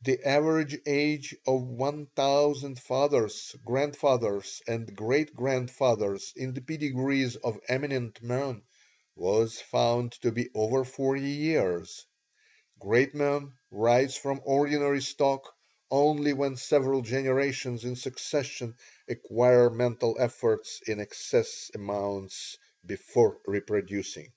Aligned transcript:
The 0.00 0.26
average 0.26 0.76
age 0.86 1.36
of 1.46 1.62
one 1.62 2.06
thousand 2.16 2.80
fathers, 2.80 3.54
grandfathers, 3.64 4.60
and 4.66 4.96
great 4.96 5.36
grandfathers 5.36 6.32
in 6.34 6.52
the 6.54 6.60
pedigrees 6.60 7.36
of 7.36 7.60
eminent 7.68 8.20
men 8.24 8.62
was 9.14 9.60
found 9.60 10.14
to 10.22 10.32
be 10.32 10.50
over 10.52 10.82
forty 10.82 11.28
years. 11.30 12.04
Great 12.80 13.14
men 13.14 13.52
rise 13.70 14.16
from 14.16 14.40
ordinary 14.44 15.00
stock 15.00 15.54
only 15.92 16.32
when 16.32 16.56
several 16.56 17.02
generations 17.02 17.84
in 17.84 17.94
succession 17.94 18.74
acquire 19.06 19.70
mental 19.70 20.16
efforts 20.18 20.82
in 20.88 20.98
excess 20.98 21.70
amounts 21.72 22.58
before 22.84 23.38
reproducing." 23.46 24.32